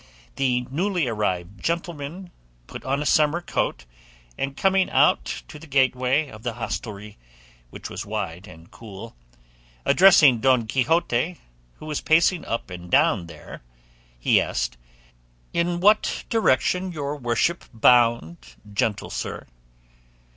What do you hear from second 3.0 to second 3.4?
a summer